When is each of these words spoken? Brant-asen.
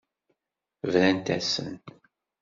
Brant-asen. 0.87 1.71